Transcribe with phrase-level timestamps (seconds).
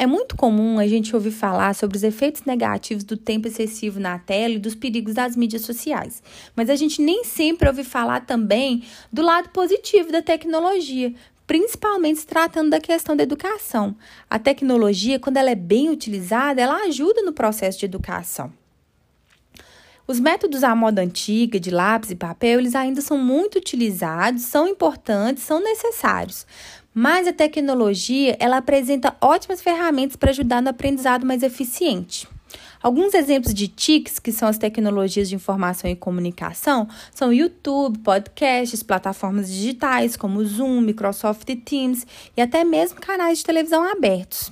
[0.00, 4.16] É muito comum a gente ouvir falar sobre os efeitos negativos do tempo excessivo na
[4.16, 6.22] tela e dos perigos das mídias sociais,
[6.54, 11.12] mas a gente nem sempre ouve falar também do lado positivo da tecnologia,
[11.48, 13.96] principalmente se tratando da questão da educação.
[14.30, 18.52] A tecnologia, quando ela é bem utilizada, ela ajuda no processo de educação.
[20.10, 24.66] Os métodos à moda antiga, de lápis e papel, eles ainda são muito utilizados, são
[24.66, 26.46] importantes, são necessários.
[26.94, 32.26] Mas a tecnologia, ela apresenta ótimas ferramentas para ajudar no aprendizado mais eficiente.
[32.82, 38.82] Alguns exemplos de TICs, que são as tecnologias de informação e comunicação, são YouTube, podcasts,
[38.82, 44.50] plataformas digitais como Zoom, Microsoft Teams e até mesmo canais de televisão abertos.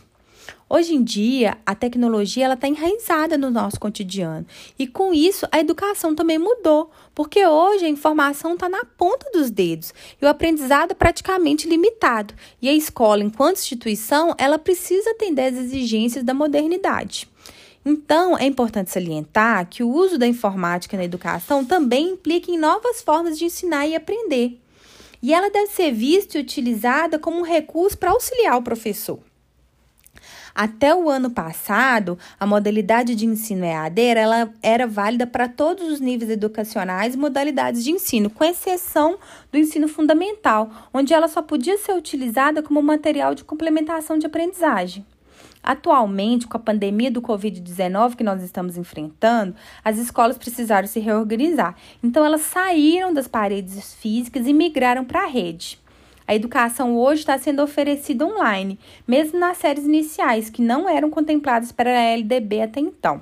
[0.69, 4.45] Hoje em dia, a tecnologia está enraizada no nosso cotidiano
[4.77, 9.48] e com isso a educação também mudou, porque hoje a informação está na ponta dos
[9.48, 12.34] dedos e o aprendizado é praticamente limitado.
[12.61, 17.28] E a escola, enquanto instituição, ela precisa atender às exigências da modernidade.
[17.84, 23.00] Então, é importante salientar que o uso da informática na educação também implica em novas
[23.00, 24.61] formas de ensinar e aprender.
[25.22, 29.20] E ela deve ser vista e utilizada como um recurso para auxiliar o professor.
[30.55, 36.00] Até o ano passado, a modalidade de ensino EAD ela era válida para todos os
[36.00, 39.19] níveis educacionais e modalidades de ensino, com exceção
[39.52, 45.04] do ensino fundamental, onde ela só podia ser utilizada como material de complementação de aprendizagem.
[45.62, 49.52] Atualmente, com a pandemia do Covid-19 que nós estamos enfrentando,
[49.84, 51.74] as escolas precisaram se reorganizar.
[52.00, 55.80] Então, elas saíram das paredes físicas e migraram para a rede.
[56.28, 61.70] A educação hoje está sendo oferecida online, mesmo nas séries iniciais, que não eram contempladas
[61.70, 63.20] para a LDB até então.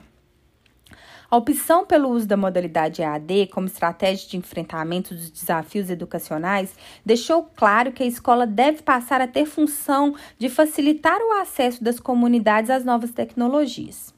[1.30, 7.42] A opção pelo uso da modalidade EAD como estratégia de enfrentamento dos desafios educacionais deixou
[7.56, 12.70] claro que a escola deve passar a ter função de facilitar o acesso das comunidades
[12.70, 14.14] às novas tecnologias.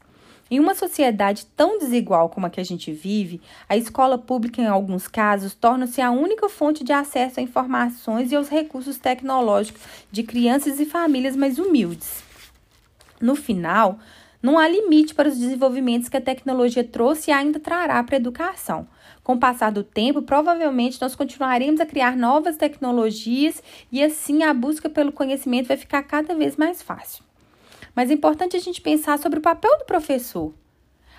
[0.49, 4.67] Em uma sociedade tão desigual como a que a gente vive, a escola pública, em
[4.67, 9.83] alguns casos, torna-se a única fonte de acesso a informações e aos recursos tecnológicos
[10.13, 12.23] de crianças e famílias mais humildes.
[13.21, 13.99] No final,
[14.41, 18.21] não há limite para os desenvolvimentos que a tecnologia trouxe e ainda trará para a
[18.21, 18.87] educação.
[19.25, 23.61] Com o passar do tempo, provavelmente nós continuaremos a criar novas tecnologias
[23.91, 27.26] e assim a busca pelo conhecimento vai ficar cada vez mais fácil.
[27.97, 30.53] Mas é importante a gente pensar sobre o papel do professor.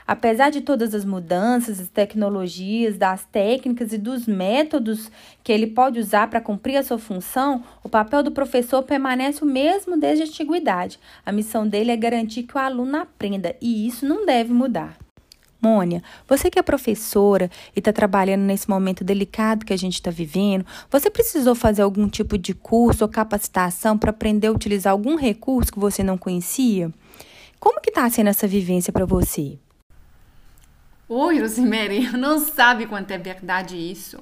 [0.05, 5.11] Apesar de todas as mudanças, as tecnologias, das técnicas e dos métodos
[5.43, 9.47] que ele pode usar para cumprir a sua função, o papel do professor permanece o
[9.47, 10.97] mesmo desde a antiguidade.
[11.25, 15.06] A missão dele é garantir que o aluno aprenda e isso não deve mudar.
[15.61, 20.11] Mônia, você que é professora e está trabalhando nesse momento delicado que a gente está
[20.11, 25.15] vivendo, você precisou fazer algum tipo de curso ou capacitação para aprender a utilizar algum
[25.15, 26.91] recurso que você não conhecia?
[27.59, 29.57] Como que está sendo essa vivência para você?
[31.09, 34.21] Oi, Rosemary, não sabe quanto é verdade isso.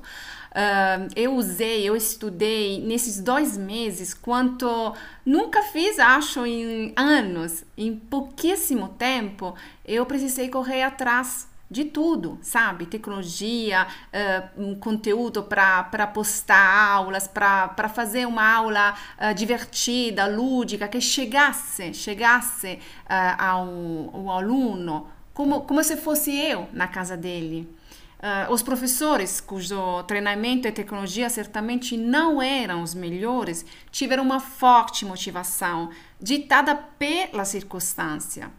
[0.56, 4.96] Uh, eu usei, eu estudei nesses dois meses quanto
[5.26, 7.66] nunca fiz, acho, em anos.
[7.78, 9.54] Em pouquíssimo tempo,
[9.86, 12.86] eu precisei correr atrás de tudo, sabe?
[12.86, 21.02] Tecnologia, uh, um conteúdo para postar aulas, para fazer uma aula uh, divertida, lúdica, que
[21.02, 22.80] chegasse, chegasse
[23.10, 23.68] uh, ao,
[24.14, 27.68] ao aluno como, como se fosse eu na casa dele.
[28.26, 35.06] Uh, os professores, cujo treinamento e tecnologia certamente não eram os melhores, tiveram uma forte
[35.06, 38.50] motivação, ditada pela circunstância.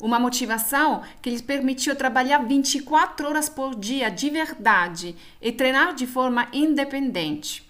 [0.00, 6.06] Uma motivação que lhes permitiu trabalhar 24 horas por dia de verdade e treinar de
[6.06, 7.69] forma independente.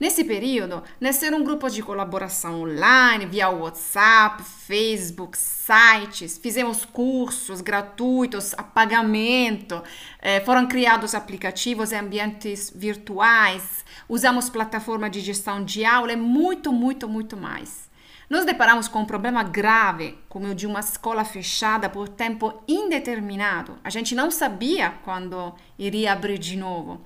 [0.00, 8.62] Nesse período, nasceram grupos de colaboração online, via WhatsApp, Facebook, sites, fizemos cursos gratuitos a
[8.62, 9.82] pagamento,
[10.22, 16.72] eh, foram criados aplicativos em ambientes virtuais, usamos plataforma de gestão de aula e muito,
[16.72, 17.87] muito, muito mais.
[18.28, 23.78] Nos deparamos com um problema grave, como o de uma escola fechada por tempo indeterminado.
[23.82, 27.00] A gente não sabia quando iria abrir de novo.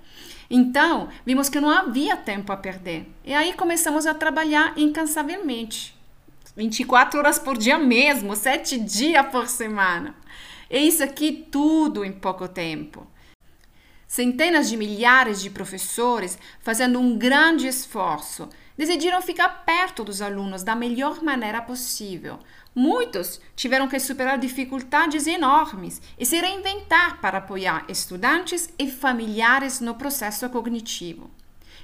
[0.51, 3.09] Então, vimos que não havia tempo a perder.
[3.25, 5.97] E aí começamos a trabalhar incansavelmente.
[6.57, 10.17] 24 horas por dia mesmo, 7 dias por semana.
[10.69, 13.07] E isso aqui tudo em pouco tempo.
[14.09, 20.75] Centenas de milhares de professores fazendo um grande esforço decidiram ficar perto dos alunos da
[20.75, 22.39] melhor maneira possível.
[22.75, 29.95] Muitos tiveram que superar dificuldades enormes e se reinventar para apoiar estudantes e familiares no
[29.95, 31.31] processo cognitivo.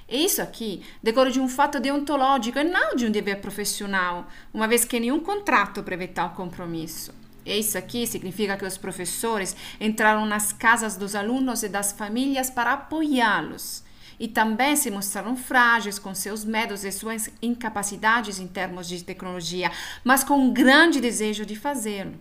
[0.09, 4.67] E isso aqui decorre de um fato deontológico e não de um dever profissional, uma
[4.67, 7.13] vez que nenhum contrato prevê tal compromisso.
[7.45, 12.49] E isso aqui significa que os professores entraram nas casas dos alunos e das famílias
[12.49, 13.83] para apoiá-los.
[14.19, 19.71] E também se mostraram frágeis com seus medos e suas incapacidades em termos de tecnologia,
[20.03, 22.13] mas com um grande desejo de fazê-lo.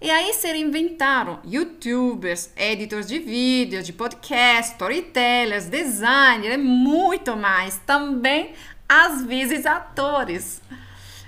[0.00, 7.80] E aí se reinventaram youtubers, editores de vídeos, de podcast, storytellers, designers e muito mais.
[7.86, 8.52] Também,
[8.88, 10.60] às vezes, atores.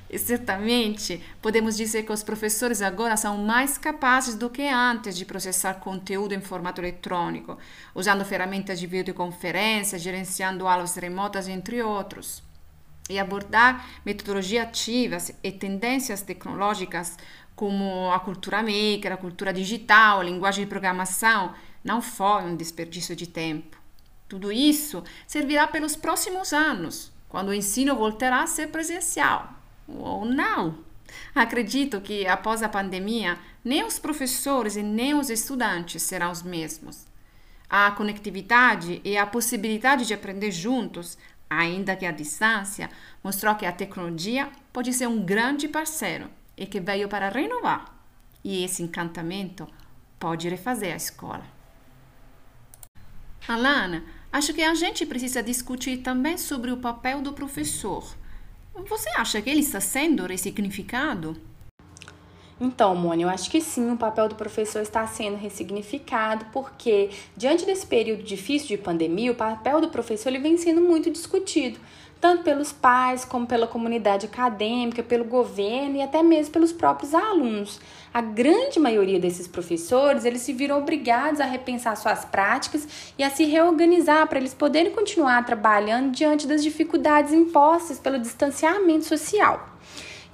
[0.08, 5.24] E certamente podemos dizer que os professores agora são mais capazes do que antes de
[5.24, 7.58] processar conteúdo em formato eletrônico,
[7.94, 12.42] usando ferramentas de videoconferência, gerenciando aulas remotas, entre outros.
[13.08, 17.16] E abordar metodologias ativas e tendências tecnológicas
[17.56, 23.14] como a cultura maker, a cultura digital, a linguagem de programação, não foi um desperdício
[23.14, 23.76] de tempo.
[24.28, 29.63] Tudo isso servirá pelos próximos anos, quando o ensino voltará a ser presencial.
[29.88, 30.78] Ou não.
[31.34, 37.06] Acredito que após a pandemia, nem os professores e nem os estudantes serão os mesmos.
[37.68, 42.90] A conectividade e a possibilidade de aprender juntos, ainda que à distância,
[43.22, 47.94] mostrou que a tecnologia pode ser um grande parceiro e que veio para renovar.
[48.42, 49.66] E esse encantamento
[50.18, 51.44] pode refazer a escola.
[53.46, 58.14] Alana, acho que a gente precisa discutir também sobre o papel do professor.
[58.74, 61.36] Você acha que ele está sendo ressignificado?
[62.60, 67.64] Então, Mônica, eu acho que sim, o papel do professor está sendo ressignificado, porque diante
[67.64, 71.78] desse período difícil de pandemia, o papel do professor ele vem sendo muito discutido
[72.20, 77.80] tanto pelos pais como pela comunidade acadêmica, pelo governo e até mesmo pelos próprios alunos.
[78.12, 82.86] A grande maioria desses professores, eles se viram obrigados a repensar suas práticas
[83.18, 89.04] e a se reorganizar para eles poderem continuar trabalhando diante das dificuldades impostas pelo distanciamento
[89.04, 89.74] social.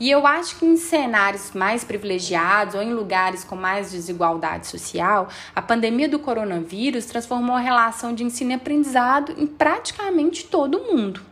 [0.01, 5.29] E eu acho que em cenários mais privilegiados ou em lugares com mais desigualdade social,
[5.55, 11.30] a pandemia do coronavírus transformou a relação de ensino e aprendizado em praticamente todo mundo.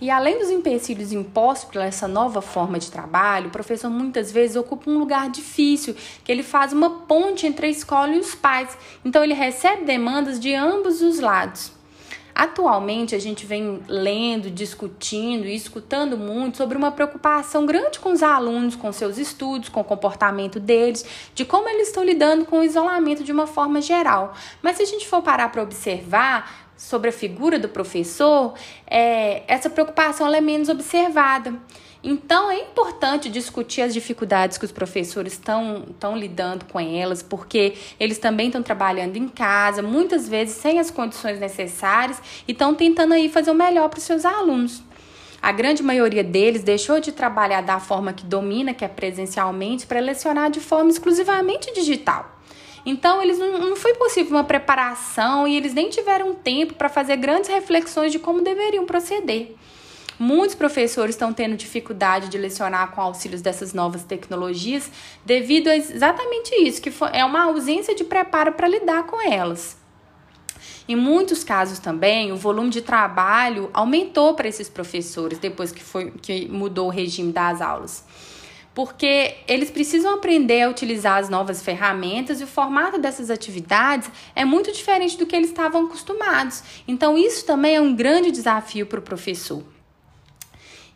[0.00, 4.56] E além dos empecilhos impostos por essa nova forma de trabalho, o professor muitas vezes
[4.56, 5.94] ocupa um lugar difícil,
[6.24, 8.78] que ele faz uma ponte entre a escola e os pais.
[9.04, 11.72] Então ele recebe demandas de ambos os lados.
[12.34, 18.22] Atualmente, a gente vem lendo, discutindo e escutando muito sobre uma preocupação grande com os
[18.22, 21.04] alunos, com seus estudos, com o comportamento deles,
[21.34, 24.32] de como eles estão lidando com o isolamento de uma forma geral.
[24.62, 28.54] Mas se a gente for parar para observar, sobre a figura do professor,
[28.86, 31.52] é, essa preocupação é menos observada.
[32.02, 38.16] Então, é importante discutir as dificuldades que os professores estão lidando com elas, porque eles
[38.16, 42.18] também estão trabalhando em casa, muitas vezes sem as condições necessárias,
[42.48, 44.82] e estão tentando aí fazer o melhor para os seus alunos.
[45.42, 50.00] A grande maioria deles deixou de trabalhar da forma que domina, que é presencialmente, para
[50.00, 52.40] lecionar de forma exclusivamente digital.
[52.84, 57.16] Então, eles não, não foi possível uma preparação e eles nem tiveram tempo para fazer
[57.16, 59.54] grandes reflexões de como deveriam proceder.
[60.18, 64.90] Muitos professores estão tendo dificuldade de lecionar com auxílios dessas novas tecnologias
[65.24, 69.78] devido a exatamente isso, que é uma ausência de preparo para lidar com elas.
[70.86, 76.10] Em muitos casos também, o volume de trabalho aumentou para esses professores depois que, foi,
[76.20, 78.04] que mudou o regime das aulas
[78.80, 84.42] porque eles precisam aprender a utilizar as novas ferramentas e o formato dessas atividades é
[84.42, 86.62] muito diferente do que eles estavam acostumados.
[86.88, 89.62] Então, isso também é um grande desafio para o professor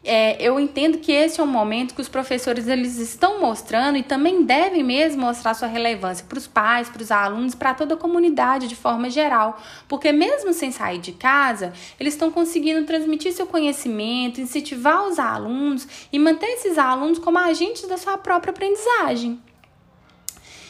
[0.05, 4.03] é, eu entendo que esse é um momento que os professores eles estão mostrando e
[4.03, 7.97] também devem mesmo mostrar sua relevância para os pais, para os alunos, para toda a
[7.97, 13.47] comunidade de forma geral, porque mesmo sem sair de casa, eles estão conseguindo transmitir seu
[13.47, 19.41] conhecimento, incentivar os alunos e manter esses alunos como agentes da sua própria aprendizagem.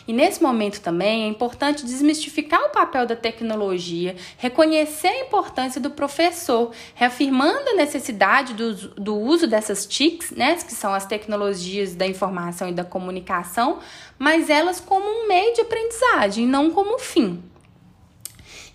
[0.07, 5.91] E nesse momento também é importante desmistificar o papel da tecnologia, reconhecer a importância do
[5.91, 12.07] professor, reafirmando a necessidade do, do uso dessas TICs, né, que são as tecnologias da
[12.07, 13.79] informação e da comunicação,
[14.19, 17.43] mas elas como um meio de aprendizagem, não como fim.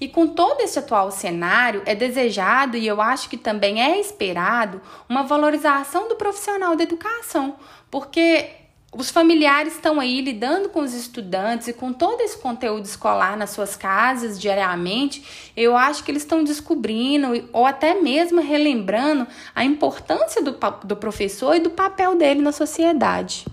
[0.01, 4.81] E com todo esse atual cenário, é desejado e eu acho que também é esperado
[5.07, 7.57] uma valorização do profissional da educação,
[7.91, 8.49] porque
[8.91, 13.51] os familiares estão aí lidando com os estudantes e com todo esse conteúdo escolar nas
[13.51, 15.51] suas casas diariamente.
[15.55, 21.55] Eu acho que eles estão descobrindo ou até mesmo relembrando a importância do, do professor
[21.55, 23.45] e do papel dele na sociedade.